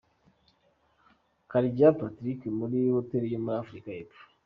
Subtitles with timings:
[1.49, 4.23] Karegeya Patrick muri Hotel yo muri Afrika y’epfo